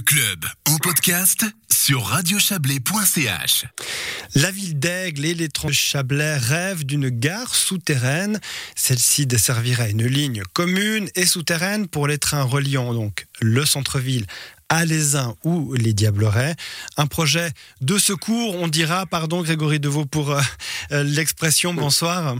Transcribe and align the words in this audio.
Le 0.00 0.04
club 0.04 0.46
en 0.66 0.76
podcast 0.78 1.44
sur 1.70 2.06
radiochablais.ch. 2.06 3.66
La 4.34 4.50
ville 4.50 4.78
d'Aigle 4.78 5.26
et 5.26 5.34
les 5.34 5.48
Chablais 5.72 6.38
rêvent 6.38 6.86
d'une 6.86 7.10
gare 7.10 7.54
souterraine. 7.54 8.40
Celle-ci 8.76 9.26
desservirait 9.26 9.90
une 9.90 10.06
ligne 10.06 10.42
commune 10.54 11.10
et 11.16 11.26
souterraine 11.26 11.86
pour 11.86 12.06
les 12.06 12.16
trains 12.16 12.44
reliant 12.44 12.94
donc 12.94 13.26
le 13.42 13.66
centre-ville 13.66 14.26
à 14.70 14.86
les 14.86 15.16
uns 15.16 15.34
ou 15.44 15.74
les 15.74 15.92
Diablerets. 15.92 16.56
Un 16.96 17.06
projet 17.06 17.50
de 17.82 17.98
secours, 17.98 18.54
on 18.54 18.68
dira, 18.68 19.04
pardon 19.04 19.42
Grégory 19.42 19.80
Deveau 19.80 20.06
pour 20.06 20.30
euh, 20.30 20.40
euh, 20.92 21.02
l'expression, 21.02 21.74
bonsoir. 21.74 22.36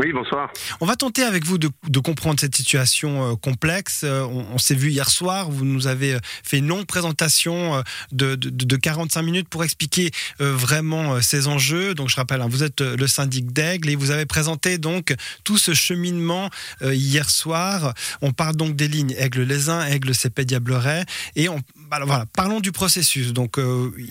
Oui, 0.00 0.12
bonsoir. 0.12 0.52
On 0.80 0.86
va 0.86 0.94
tenter 0.94 1.24
avec 1.24 1.44
vous 1.44 1.58
de, 1.58 1.68
comprendre 1.98 2.38
cette 2.38 2.54
situation 2.54 3.32
euh, 3.32 3.34
complexe. 3.34 4.02
Euh, 4.04 4.22
on, 4.22 4.56
s'est 4.56 4.76
vu 4.76 4.90
hier 4.90 5.10
soir, 5.10 5.50
vous 5.50 5.64
nous 5.64 5.88
avez 5.88 6.14
euh, 6.14 6.18
fait 6.44 6.58
une 6.58 6.68
longue 6.68 6.86
présentation 6.86 7.82
de, 8.12 8.36
de, 8.36 8.76
45 8.76 9.22
minutes 9.22 9.48
pour 9.48 9.64
expliquer 9.64 10.12
vraiment 10.38 11.20
ces 11.20 11.48
enjeux. 11.48 11.94
Donc 11.94 12.10
je 12.10 12.14
rappelle, 12.14 12.42
hein, 12.42 12.48
vous 12.48 12.62
êtes 12.62 12.80
le 12.80 13.06
syndic 13.08 13.52
d'Aigle 13.52 13.90
et 13.90 13.96
vous 13.96 14.12
avez 14.12 14.24
présenté 14.24 14.78
donc 14.78 15.14
tout 15.42 15.58
ce 15.58 15.74
cheminement 15.74 16.48
hier 16.80 17.28
soir. 17.28 17.92
On 18.22 18.30
parle 18.32 18.54
donc 18.54 18.76
des 18.76 18.86
lignes 18.86 19.14
Aigle-les-Uns, 19.18 19.84
Aigle-Cépé-Diableret 19.86 21.06
et 21.34 21.48
on, 21.48 21.60
voilà, 21.90 22.26
parlons 22.36 22.60
du 22.60 22.72
processus. 22.72 23.32
Donc 23.32 23.58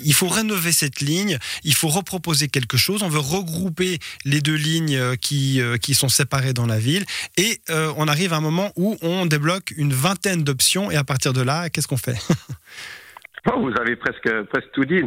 il 0.04 0.14
faut 0.14 0.28
rénover 0.28 0.72
cette 0.72 1.00
ligne, 1.00 1.38
il 1.64 1.74
faut 1.74 1.88
reproposer 1.88 2.48
quelque 2.48 2.78
chose. 2.78 3.04
On 3.04 3.10
veut 3.10 3.20
regrouper 3.20 4.00
les 4.26 4.42
deux 4.42 4.56
lignes 4.56 5.16
qui 5.18 5.62
qui 5.82 5.94
sont 5.94 6.10
séparés 6.10 6.54
dans 6.54 6.66
la 6.66 6.80
ville. 6.80 7.06
Et 7.38 7.60
euh, 7.70 7.94
on 7.98 8.08
arrive 8.08 8.34
à 8.34 8.38
un 8.38 8.42
moment 8.42 8.72
où 8.76 8.98
on 9.02 9.26
débloque 9.26 9.74
une 9.78 9.94
vingtaine 9.94 10.44
d'options. 10.44 10.92
Et 10.92 10.96
à 10.96 11.04
partir 11.04 11.34
de 11.34 11.42
là, 11.42 11.70
qu'est-ce 11.70 11.88
qu'on 11.88 11.98
fait? 11.98 12.18
Oh, 13.50 13.62
Vous 13.62 13.72
avez 13.80 13.96
presque, 13.96 14.30
presque 14.50 14.72
tout 14.74 14.84
dit. 14.84 15.02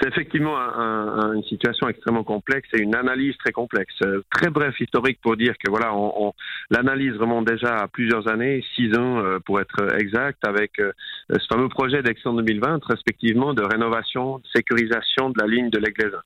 C'est 0.00 0.08
effectivement 0.08 0.56
une 0.56 1.42
situation 1.44 1.88
extrêmement 1.88 2.24
complexe 2.24 2.68
et 2.74 2.80
une 2.80 2.94
analyse 2.94 3.36
très 3.38 3.52
complexe. 3.52 3.94
Euh, 4.02 4.22
très 4.30 4.50
bref 4.50 4.78
historique 4.80 5.18
pour 5.22 5.36
dire 5.36 5.54
que 5.62 5.70
voilà, 5.70 5.94
on, 5.94 6.34
l'analyse 6.70 7.16
remonte 7.16 7.46
déjà 7.46 7.76
à 7.78 7.88
plusieurs 7.88 8.28
années, 8.28 8.62
six 8.74 8.94
ans 8.96 9.18
euh, 9.18 9.38
pour 9.38 9.60
être 9.60 9.98
exact, 9.98 10.46
avec 10.46 10.72
ce 10.76 11.46
fameux 11.48 11.68
projet 11.68 12.02
d'Action 12.02 12.34
2020, 12.34 12.84
respectivement 12.84 13.54
de 13.54 13.62
rénovation, 13.62 14.38
de 14.38 14.46
sécurisation 14.54 15.30
de 15.30 15.40
la 15.40 15.46
ligne 15.46 15.70
de 15.70 15.78
l'Église. 15.78 16.16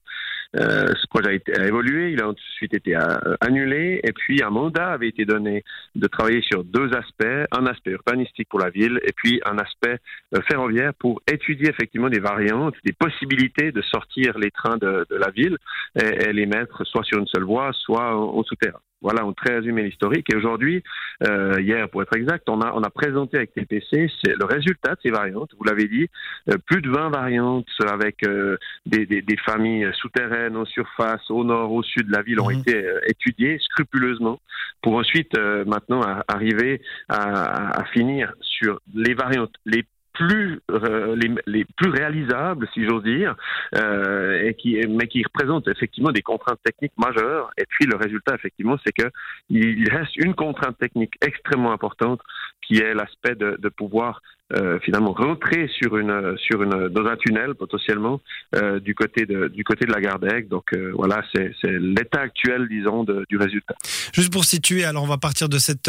Euh, 0.57 0.87
ce 1.01 1.07
projet 1.07 1.41
a, 1.57 1.67
évolué, 1.67 2.11
il 2.13 2.21
a 2.21 2.29
ensuite 2.29 2.75
été 2.75 2.97
euh, 2.97 3.37
annulé, 3.41 4.01
et 4.03 4.13
puis 4.13 4.43
un 4.43 4.51
mandat 4.51 4.89
avait 4.89 5.09
été 5.09 5.25
donné 5.25 5.63
de 5.95 6.07
travailler 6.09 6.43
sur 6.43 6.65
deux 6.65 6.91
aspects, 6.95 7.47
un 7.53 7.67
aspect 7.67 7.93
urbanistique 7.93 8.49
pour 8.49 8.59
la 8.59 8.71
ville, 8.71 8.99
et 9.05 9.13
puis 9.13 9.41
un 9.45 9.59
aspect 9.59 9.99
euh, 10.35 10.41
ferroviaire 10.49 10.93
pour 10.95 11.23
étudier 11.31 11.69
effectivement 11.69 12.09
des 12.09 12.19
variantes, 12.19 12.75
des 12.85 12.93
possibilités 12.93 13.71
de 13.71 13.83
sortir 13.83 14.39
les 14.39 14.51
trains 14.51 14.77
de, 14.79 15.07
la 15.11 15.31
ville 15.31 15.57
et, 15.95 16.33
les 16.33 16.47
mettre 16.47 16.85
soit 16.85 17.05
sur 17.05 17.19
une 17.19 17.27
seule 17.27 17.45
voie, 17.45 17.71
soit 17.73 18.17
au 18.17 18.43
souterrain. 18.45 18.81
Voilà, 19.03 19.25
on 19.25 19.33
très 19.33 19.57
résumé 19.57 19.83
l'historique. 19.83 20.33
Et 20.33 20.37
aujourd'hui, 20.37 20.83
euh, 21.27 21.61
hier 21.61 21.89
pour 21.89 22.03
être 22.03 22.15
exact, 22.17 22.49
on 22.49 22.61
a, 22.61 22.73
on 22.75 22.83
a 22.83 22.91
présenté 22.91 23.39
avec 23.39 23.55
TPC 23.55 24.11
c'est 24.23 24.37
le 24.37 24.45
résultat 24.45 24.95
de 24.95 25.01
ces 25.03 25.11
variantes. 25.11 25.51
Vous 25.59 25.65
l'avez 25.65 25.89
dit, 25.89 26.09
euh, 26.49 26.57
plus 26.67 26.83
de 26.83 26.91
20 26.91 27.11
variantes 27.11 27.67
avec 27.89 28.23
euh, 28.27 28.57
des, 28.87 29.07
des, 29.07 29.23
des, 29.23 29.37
familles 29.39 29.91
souterraines 29.95 30.57
en 30.57 30.65
surface, 30.67 31.31
au 31.31 31.45
nord, 31.45 31.73
au 31.73 31.83
sud 31.83 32.09
de 32.09 32.13
la 32.13 32.23
ville, 32.23 32.41
ont 32.41 32.51
mhm. 32.51 32.61
été 32.61 32.77
euh, 32.77 33.01
étudiées 33.07 33.59
scrupuleusement 33.61 34.41
pour 34.83 34.95
ensuite 34.95 35.37
maintenant 35.67 36.01
arriver 36.27 36.81
à, 37.09 37.81
à 37.81 37.85
finir 37.85 38.33
sur 38.41 38.81
les 38.95 39.13
variantes 39.13 39.53
les 39.67 39.85
plus 40.13 40.61
euh, 40.71 41.17
les, 41.17 41.35
les, 41.47 41.65
plus 41.65 41.91
réalisables, 41.91 42.69
si 42.75 42.85
j'ose 42.85 43.03
dire, 43.03 43.35
euh, 43.77 44.43
et 44.43 44.55
qui, 44.55 44.77
mais 44.89 45.07
qui 45.07 45.23
représentent 45.23 45.69
effectivement 45.69 46.13
des 46.13 46.23
contraintes 46.23 46.61
techniques 46.65 46.97
majeures. 46.99 47.51
Et 47.59 47.65
puis 47.69 47.87
le 47.87 47.97
résultat, 47.97 48.35
effectivement, 48.35 48.77
c'est 48.85 48.93
que 48.93 49.09
il 49.49 49.89
reste 49.91 50.17
une 50.17 50.35
contrainte 50.35 50.79
technique 50.79 51.15
extrêmement 51.25 51.73
importante, 51.73 52.21
qui 52.63 52.79
est 52.79 52.95
l'aspect 52.95 53.35
de, 53.35 53.57
de 53.59 53.69
pouvoir 53.69 54.21
euh, 54.53 54.81
finalement 54.81 55.13
rentrer 55.13 55.69
sur 55.69 55.97
une 55.97 56.37
sur 56.39 56.61
une 56.65 56.89
dans 56.89 57.07
un 57.07 57.17
tunnel 57.17 57.55
potentiellement 57.55 58.21
euh, 58.57 58.81
du 58.81 58.97
côté 58.97 59.25
de 59.25 59.47
du 59.47 59.63
côté 59.63 59.87
de 59.87 59.93
la 59.93 60.01
d'Aigle. 60.19 60.49
Donc 60.49 60.73
euh, 60.73 60.91
voilà, 60.93 61.23
c'est 61.33 61.53
l'état 61.63 62.21
actuel, 62.21 62.67
disons, 62.69 63.05
de, 63.05 63.25
du 63.29 63.37
résultat. 63.37 63.77
Juste 64.13 64.33
pour 64.33 64.45
situer, 64.45 64.85
alors 64.85 65.05
on 65.05 65.07
va 65.07 65.19
partir 65.19 65.49
de 65.49 65.59
cette 65.59 65.89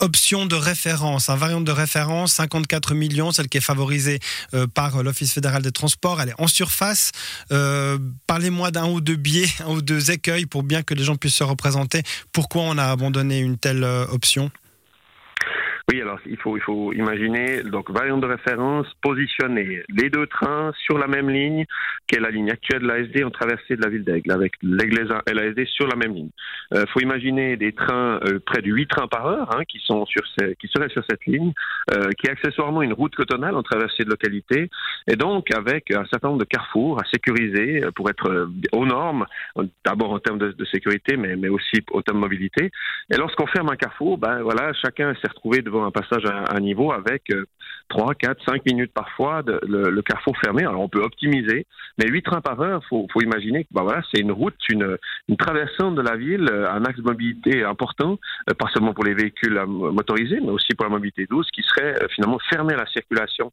option 0.00 0.46
de 0.46 0.54
référence, 0.54 1.28
un 1.28 1.36
variante 1.36 1.64
de 1.64 1.72
référence, 1.72 2.32
54 2.32 2.94
millions, 2.94 3.32
celle 3.32 3.48
qui 3.48 3.58
est 3.58 3.62
favorisée 3.64 4.18
par 4.74 5.02
l'Office 5.02 5.34
fédéral 5.34 5.60
des 5.62 5.72
transports. 5.72 6.22
Elle 6.22 6.30
est 6.30 6.40
en 6.40 6.46
surface. 6.46 7.12
Parlez-moi 8.26 8.70
d'un 8.70 8.88
ou 8.88 9.02
deux 9.02 9.16
biais, 9.16 9.48
un 9.66 9.72
ou 9.72 9.82
deux 9.82 10.10
écueils 10.10 10.46
pour 10.46 10.62
bien 10.62 10.82
que 10.82 10.94
les 10.94 11.04
gens 11.04 11.16
puissent 11.16 11.36
se 11.36 11.44
représenter. 11.44 12.02
Pourquoi 12.32 12.62
on 12.62 12.78
a 12.78 12.84
abandonné 12.84 13.40
une 13.40 13.58
telle 13.58 13.84
option? 13.84 14.50
Oui, 15.90 15.99
il 16.26 16.36
faut, 16.38 16.92
imaginer, 16.92 17.62
donc 17.62 17.90
variante 17.90 18.20
de 18.20 18.26
référence, 18.26 18.86
positionner 19.02 19.82
les 19.88 20.10
deux 20.10 20.26
trains 20.26 20.72
sur 20.84 20.98
la 20.98 21.06
même 21.06 21.30
ligne 21.30 21.64
qu'est 22.06 22.20
la 22.20 22.30
ligne 22.30 22.50
actuelle 22.50 22.82
de 22.82 22.86
l'ASD 22.86 23.24
en 23.24 23.30
traversée 23.30 23.76
de 23.76 23.82
la 23.82 23.88
ville 23.88 24.04
d'Aigle, 24.04 24.32
avec 24.32 24.54
l'Aigle 24.62 25.06
et 25.26 25.34
l'ASD 25.34 25.64
sur 25.66 25.86
la 25.86 25.96
même 25.96 26.14
ligne. 26.14 26.30
Il 26.72 26.78
euh, 26.78 26.84
faut 26.92 27.00
imaginer 27.00 27.56
des 27.56 27.72
trains, 27.72 28.20
euh, 28.26 28.38
près 28.44 28.62
de 28.62 28.70
8 28.70 28.86
trains 28.86 29.08
par 29.08 29.26
heure, 29.26 29.56
hein, 29.56 29.64
qui, 29.68 29.78
sont 29.78 30.04
sur 30.06 30.22
qui 30.60 30.68
seraient 30.68 30.88
sur 30.88 31.04
cette 31.08 31.24
ligne, 31.26 31.52
euh, 31.94 32.10
qui 32.18 32.26
est 32.26 32.30
accessoirement 32.30 32.82
une 32.82 32.92
route 32.92 33.14
cotonale 33.14 33.56
en 33.56 33.62
traversée 33.62 34.04
de 34.04 34.10
localité, 34.10 34.70
et 35.06 35.16
donc 35.16 35.54
avec 35.54 35.90
un 35.92 36.04
certain 36.06 36.28
nombre 36.28 36.40
de 36.40 36.44
carrefours 36.44 37.00
à 37.00 37.04
sécuriser 37.12 37.82
pour 37.94 38.10
être 38.10 38.48
aux 38.72 38.86
normes, 38.86 39.26
d'abord 39.84 40.12
en 40.12 40.18
termes 40.18 40.38
de, 40.38 40.64
sécurité, 40.64 41.16
mais, 41.16 41.36
mais 41.36 41.48
aussi 41.48 41.80
en 41.92 42.02
termes 42.02 42.18
de 42.18 42.22
mobilité. 42.22 42.70
Et 43.10 43.16
lorsqu'on 43.16 43.46
ferme 43.46 43.70
un 43.70 43.76
carrefour, 43.76 44.18
ben 44.18 44.42
voilà, 44.42 44.72
chacun 44.74 45.14
s'est 45.14 45.28
retrouvé 45.28 45.62
devant 45.62 45.84
un 45.84 45.90
passage 46.02 46.24
à, 46.26 46.60
niveau 46.60 46.92
avec 46.92 47.32
3, 47.90 48.14
4, 48.14 48.42
5 48.46 48.66
minutes 48.66 48.92
parfois 48.94 49.42
de, 49.42 49.60
le, 49.66 50.02
carrefour 50.02 50.34
fermé. 50.42 50.62
Alors 50.62 50.80
on 50.80 50.88
peut 50.88 51.02
optimiser, 51.02 51.66
mais 51.98 52.08
8 52.08 52.22
trains 52.22 52.40
par 52.40 52.60
heure, 52.60 52.82
faut, 52.88 53.06
faut 53.12 53.20
imaginer 53.20 53.64
que 53.64 53.68
bah 53.72 53.82
voilà, 53.82 54.02
c'est 54.12 54.20
une 54.20 54.32
route, 54.32 54.56
une, 54.70 54.96
une 55.28 55.36
traversante 55.36 55.94
de 55.96 56.00
la 56.00 56.16
ville, 56.16 56.48
euh, 56.50 56.70
un 56.70 56.84
axe 56.84 56.96
de 56.98 57.02
mobilité 57.02 57.62
important, 57.64 58.18
euh, 58.48 58.54
pas 58.54 58.68
seulement 58.72 58.94
pour 58.94 59.04
les 59.04 59.14
véhicules 59.14 59.58
euh, 59.58 59.66
motorisés, 59.66 60.40
mais 60.40 60.50
aussi 60.50 60.74
pour 60.74 60.86
la 60.86 60.90
mobilité 60.90 61.26
douce, 61.28 61.48
qui 61.52 61.62
serait 61.62 61.94
finalement 62.14 62.38
fermé 62.48 62.74
à 62.74 62.78
la 62.78 62.86
circulation 62.86 63.52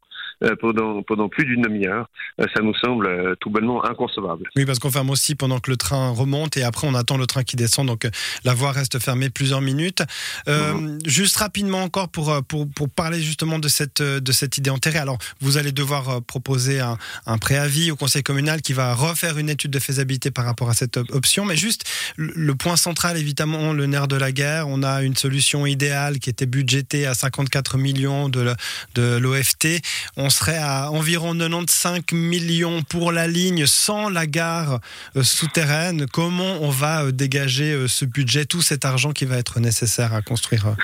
pendant, 0.60 1.02
pendant 1.02 1.28
plus 1.28 1.44
d'une 1.44 1.62
demi-heure. 1.62 2.08
Ça 2.38 2.62
nous 2.62 2.74
semble 2.74 3.36
tout 3.40 3.50
bonnement 3.50 3.84
inconcevable. 3.84 4.48
Oui, 4.56 4.64
parce 4.64 4.78
qu'on 4.78 4.90
ferme 4.90 5.10
aussi 5.10 5.34
pendant 5.34 5.58
que 5.58 5.70
le 5.70 5.76
train 5.76 6.10
remonte 6.10 6.56
et 6.56 6.62
après 6.62 6.86
on 6.86 6.94
attend 6.94 7.16
le 7.16 7.26
train 7.26 7.42
qui 7.42 7.56
descend, 7.56 7.88
donc 7.88 8.06
la 8.44 8.54
voie 8.54 8.70
reste 8.70 9.00
fermée 9.00 9.30
plusieurs 9.30 9.60
minutes. 9.60 10.02
Mhm. 10.46 10.98
Juste 11.04 11.36
rapidement 11.38 11.82
encore 11.82 12.08
pour 12.08 12.28
euh, 12.28 12.40
pour, 12.42 12.68
pour, 12.68 12.88
parler 12.88 13.20
justement 13.20 13.58
de 13.58 13.68
cette, 13.68 14.00
euh, 14.00 14.20
de 14.28 14.32
cette 14.32 14.58
idée 14.58 14.70
enterrée. 14.70 14.98
Alors, 14.98 15.18
vous 15.40 15.56
allez 15.56 15.72
devoir 15.72 16.08
euh, 16.08 16.20
proposer 16.20 16.80
un, 16.80 16.98
un, 17.26 17.38
préavis 17.38 17.90
au 17.90 17.96
conseil 17.96 18.22
communal 18.22 18.60
qui 18.62 18.74
va 18.74 18.94
refaire 18.94 19.38
une 19.38 19.48
étude 19.48 19.70
de 19.70 19.78
faisabilité 19.78 20.30
par 20.30 20.44
rapport 20.44 20.68
à 20.68 20.74
cette 20.74 20.98
option. 20.98 21.44
Mais 21.44 21.56
juste, 21.56 21.84
le 22.16 22.54
point 22.54 22.76
central, 22.76 23.16
évidemment, 23.16 23.72
le 23.72 23.86
nerf 23.86 24.06
de 24.06 24.16
la 24.16 24.32
guerre. 24.32 24.68
On 24.68 24.82
a 24.82 25.02
une 25.02 25.16
solution 25.16 25.66
idéale 25.66 26.18
qui 26.18 26.30
était 26.30 26.46
budgétée 26.46 27.06
à 27.06 27.14
54 27.14 27.78
millions 27.78 28.28
de, 28.28 28.54
l'OFT. 28.96 29.80
On 30.16 30.30
serait 30.30 30.58
à 30.58 30.90
environ 30.90 31.34
95 31.36 32.12
millions 32.12 32.82
pour 32.82 33.12
la 33.12 33.26
ligne 33.26 33.66
sans 33.66 34.10
la 34.10 34.26
gare 34.26 34.80
souterraine. 35.22 36.06
Comment 36.12 36.62
on 36.62 36.70
va 36.70 37.10
dégager 37.12 37.86
ce 37.88 38.04
budget, 38.04 38.44
tout 38.44 38.62
cet 38.62 38.84
argent 38.84 39.12
qui 39.12 39.24
va 39.24 39.38
être 39.38 39.60
nécessaire 39.60 40.12
à 40.12 40.20
construire 40.20 40.76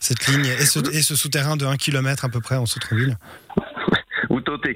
cette 0.00 0.26
ligne 0.26 0.46
et 0.60 0.66
ce, 0.66 0.78
et 0.92 1.02
ce 1.02 1.16
souterrain 1.16 1.56
de 1.56 1.64
1 1.64 1.76
km 1.76 2.24
à 2.24 2.28
peu 2.28 2.40
près 2.40 2.56
en 2.56 2.66
centre-ville 2.66 2.89
vous 2.92 3.14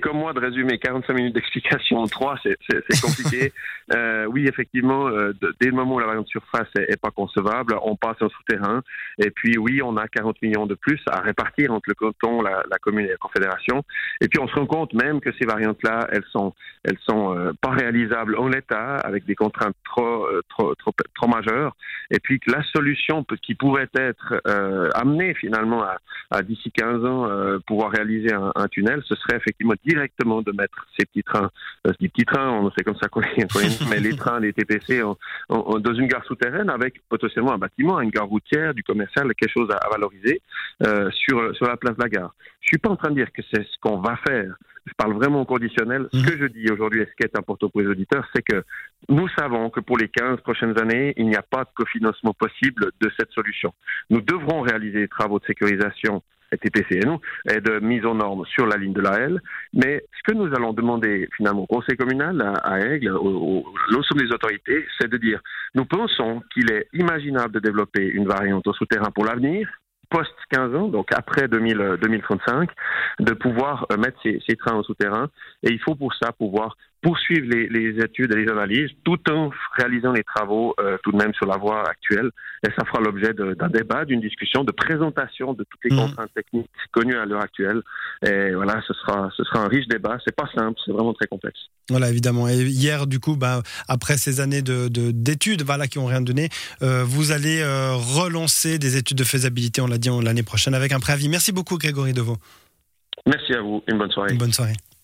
comme 0.00 0.18
moi 0.18 0.32
de 0.32 0.40
résumer 0.40 0.78
45 0.78 1.14
minutes 1.14 1.34
d'explication 1.34 1.98
en 1.98 2.06
3, 2.06 2.38
c'est 2.42 3.00
compliqué. 3.00 3.52
euh, 3.94 4.26
oui, 4.26 4.46
effectivement, 4.48 5.08
euh, 5.08 5.32
dès 5.60 5.66
le 5.66 5.72
moment 5.72 5.96
où 5.96 5.98
la 5.98 6.06
variante 6.06 6.28
surface 6.28 6.68
est, 6.76 7.00
pas 7.00 7.10
concevable, 7.10 7.76
on 7.82 7.96
passe 7.96 8.20
en 8.20 8.28
souterrain. 8.28 8.82
Et 9.18 9.30
puis 9.30 9.58
oui, 9.58 9.82
on 9.82 9.96
a 9.96 10.08
40 10.08 10.40
millions 10.42 10.66
de 10.66 10.74
plus 10.74 11.00
à 11.10 11.20
répartir 11.20 11.72
entre 11.72 11.88
le 11.88 11.94
canton, 11.94 12.42
la, 12.42 12.62
la 12.70 12.78
commune 12.78 13.06
et 13.06 13.10
la 13.10 13.16
confédération. 13.16 13.82
Et 14.20 14.28
puis 14.28 14.40
on 14.40 14.48
se 14.48 14.54
rend 14.54 14.66
compte 14.66 14.94
même 14.94 15.20
que 15.20 15.30
ces 15.38 15.44
variantes-là, 15.44 16.08
elles 16.12 16.24
sont, 16.30 16.54
elles 16.84 16.98
sont 17.08 17.36
euh, 17.36 17.52
pas 17.60 17.70
réalisables 17.70 18.36
en 18.38 18.48
l'état, 18.48 18.96
avec 18.96 19.24
des 19.26 19.34
contraintes 19.34 19.76
trop, 19.84 20.26
trop, 20.48 20.74
trop, 20.76 20.92
trop 21.14 21.28
majeures. 21.28 21.76
Et 22.10 22.20
puis 22.20 22.40
que 22.40 22.50
la 22.50 22.62
solution 22.74 23.24
qui 23.42 23.54
pourrait 23.54 23.88
être 23.94 24.34
amenée 24.94 25.34
finalement 25.34 25.82
à, 25.82 25.98
à 26.30 26.42
d'ici 26.42 26.70
15 26.70 27.04
ans 27.04 27.28
pouvoir 27.66 27.90
réaliser 27.90 28.32
un, 28.32 28.52
un 28.54 28.68
tunnel, 28.68 29.02
ce 29.06 29.14
serait 29.14 29.36
effectivement 29.36 29.73
permettre 29.74 29.82
directement 29.84 30.42
de 30.42 30.52
mettre 30.52 30.86
ces 30.98 31.06
petits 31.06 31.22
trains, 31.22 31.50
euh, 31.86 31.92
ces 32.00 32.08
petits 32.08 32.24
trains, 32.24 32.50
on 32.50 32.70
sait 32.70 32.84
comme 32.84 32.96
ça 32.96 33.08
qu'on 33.08 33.22
mais 33.90 34.00
les 34.00 34.16
trains, 34.16 34.40
les 34.40 34.52
TPC, 34.52 35.02
dans 35.48 35.94
une 35.94 36.06
gare 36.06 36.24
souterraine 36.24 36.70
avec 36.70 37.00
potentiellement 37.08 37.52
un 37.52 37.58
bâtiment, 37.58 38.00
une 38.00 38.10
gare 38.10 38.26
routière, 38.26 38.74
du 38.74 38.82
commercial, 38.82 39.32
quelque 39.34 39.50
chose 39.50 39.68
à, 39.70 39.88
valoriser 39.90 40.40
euh, 40.82 41.10
sur, 41.10 41.54
sur 41.56 41.66
la 41.66 41.76
place 41.76 41.96
de 41.96 42.02
la 42.02 42.08
gare. 42.08 42.34
Je 42.60 42.68
suis 42.68 42.78
pas 42.78 42.90
en 42.90 42.96
train 42.96 43.10
de 43.10 43.16
dire 43.16 43.32
que 43.32 43.42
c'est 43.52 43.62
ce 43.62 43.78
qu'on 43.80 43.98
va 43.98 44.16
faire 44.26 44.54
je 44.86 44.92
parle 44.98 45.14
vraiment 45.14 45.40
au 45.40 45.44
conditionnel. 45.46 46.08
Ce 46.12 46.18
mhm. 46.18 46.26
que 46.26 46.38
je 46.38 46.44
dis 46.44 46.70
aujourd'hui, 46.70 47.00
et 47.00 47.06
ce 47.06 47.12
qui 47.16 47.22
est 47.22 47.38
important 47.38 47.70
pour 47.70 47.80
les 47.80 47.86
auditeurs, 47.86 48.26
c'est 48.34 48.42
que 48.42 48.64
nous 49.08 49.28
savons 49.30 49.70
que 49.70 49.80
pour 49.80 49.96
les 49.96 50.08
15 50.08 50.40
prochaines 50.42 50.78
années, 50.78 51.14
il 51.16 51.26
n'y 51.26 51.36
a 51.36 51.42
pas 51.42 51.64
de 51.64 51.70
cofinancement 51.74 52.34
possible 52.34 52.90
de 53.00 53.10
cette 53.18 53.30
solution. 53.30 53.72
Nous 54.10 54.20
devrons 54.20 54.60
réaliser 54.60 55.00
des 55.00 55.08
travaux 55.08 55.38
de 55.38 55.46
sécurisation 55.46 56.22
TPC 56.56 57.00
et 57.50 57.60
de 57.60 57.80
mise 57.80 58.04
aux 58.04 58.14
normes 58.14 58.44
sur 58.46 58.66
la 58.66 58.76
ligne 58.76 58.92
de 58.92 59.00
la 59.00 59.18
L. 59.18 59.40
Mais 59.72 60.04
ce 60.16 60.32
que 60.32 60.36
nous 60.36 60.54
allons 60.54 60.72
demander 60.72 61.28
finalement 61.36 61.62
au 61.62 61.66
Conseil 61.66 61.96
communal 61.96 62.40
à, 62.62 62.80
Aigle, 62.80 63.10
au, 63.10 63.64
l'ensemble 63.90 64.26
des 64.26 64.32
autorités, 64.32 64.86
c'est 64.98 65.08
de 65.08 65.16
dire, 65.16 65.40
nous 65.74 65.84
pensons 65.84 66.42
qu'il 66.52 66.70
est 66.72 66.88
imaginable 66.92 67.52
de 67.52 67.60
développer 67.60 68.06
une 68.06 68.26
variante 68.26 68.66
au 68.66 68.72
souterrain 68.72 69.10
pour 69.10 69.24
l'avenir, 69.24 69.68
post-15 70.10 70.76
ans, 70.76 70.88
donc 70.88 71.08
après 71.12 71.48
2000, 71.48 71.96
2035, 72.00 72.70
de 73.20 73.32
pouvoir 73.32 73.86
euh, 73.90 73.96
mettre 73.96 74.18
ces, 74.22 74.40
ces 74.46 74.56
trains 74.56 74.76
au 74.76 74.82
souterrain. 74.82 75.28
Et 75.62 75.72
il 75.72 75.80
faut 75.80 75.94
pour 75.94 76.14
ça 76.14 76.32
pouvoir 76.32 76.76
poursuivre 77.04 77.46
les, 77.46 77.68
les, 77.68 78.02
études 78.02 78.32
et 78.32 78.36
les 78.36 78.50
analyses 78.50 78.90
tout 79.04 79.20
en 79.30 79.50
réalisant 79.76 80.12
les 80.12 80.24
travaux 80.24 80.74
euh, 80.80 80.96
tout 81.02 81.12
de 81.12 81.18
même 81.18 81.34
sur 81.34 81.46
la 81.46 81.58
voie 81.58 81.86
actuelle. 81.86 82.30
Et 82.66 82.70
ça 82.78 82.84
fera 82.86 83.00
l'objet 83.00 83.34
d'un 83.34 83.68
débat, 83.68 84.06
d'une 84.06 84.22
discussion, 84.22 84.64
de 84.64 84.72
présentation 84.72 85.52
de 85.52 85.64
toutes 85.64 85.84
les 85.84 85.94
mmh. 85.94 85.98
contraintes 85.98 86.32
techniques 86.34 86.70
connues 86.92 87.14
à 87.14 87.26
l'heure 87.26 87.42
actuelle. 87.42 87.82
Et 88.26 88.54
voilà, 88.54 88.80
ce 88.88 88.94
sera, 88.94 89.28
ce 89.36 89.44
sera 89.44 89.60
un 89.60 89.68
riche 89.68 89.86
débat. 89.86 90.16
C'est 90.24 90.34
pas 90.34 90.48
simple, 90.54 90.80
c'est 90.82 90.92
vraiment 90.92 91.12
très 91.12 91.26
complexe. 91.26 91.58
Voilà, 91.90 92.08
évidemment. 92.08 92.48
Et 92.48 92.56
hier, 92.62 93.06
du 93.06 93.20
coup, 93.20 93.36
bah, 93.36 93.60
après 93.86 94.16
ces 94.16 94.40
années 94.40 94.62
d'études 94.62 94.92
de, 94.92 95.10
d'études 95.10 95.62
voilà, 95.62 95.86
qui 95.86 95.98
ont 95.98 96.06
rien 96.06 96.22
donné, 96.22 96.48
euh, 96.80 97.04
vous 97.04 97.32
allez 97.32 97.60
euh, 97.60 97.92
relancer 97.92 98.78
des 98.78 98.96
études 98.96 99.18
de 99.18 99.24
faisabilité, 99.24 99.82
on 99.82 99.86
l'a 99.86 99.98
dit, 99.98 100.08
l'année 100.22 100.42
prochaine, 100.42 100.74
avec 100.74 100.92
un 100.92 101.00
préavis. 101.00 101.28
Merci 101.28 101.52
beaucoup, 101.52 101.76
Grégory 101.76 102.14
Deveau. 102.14 102.38
Merci 103.26 103.52
à 103.52 103.60
vous. 103.60 103.82
Une 103.88 103.98
bonne 103.98 104.10
soirée. 104.10 104.32
Une 104.32 104.38
bonne 104.38 104.52
soirée. 104.52 104.74